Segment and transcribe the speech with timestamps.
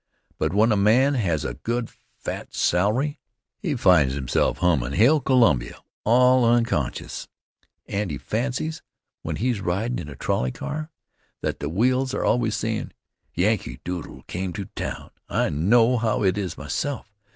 [0.39, 3.19] But, when a man has a good fat salary,
[3.59, 7.27] he finds himself hummin' "Hail Columbia," all unconscious
[7.85, 8.81] and he fancies,
[9.21, 10.89] when he's ridin' in a trolley car,
[11.41, 12.93] that the wheels are always sayin':
[13.35, 17.13] "Yankee Doodle Came to Town." I know how it is myself.